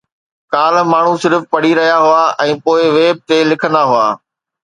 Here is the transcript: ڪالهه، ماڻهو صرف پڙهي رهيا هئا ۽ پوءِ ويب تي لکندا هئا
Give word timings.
ڪالهه، 0.53 0.87
ماڻهو 0.91 1.11
صرف 1.25 1.43
پڙهي 1.55 1.73
رهيا 1.79 1.97
هئا 2.05 2.23
۽ 2.47 2.57
پوءِ 2.65 2.89
ويب 2.97 3.23
تي 3.29 3.39
لکندا 3.51 3.85
هئا 3.93 4.09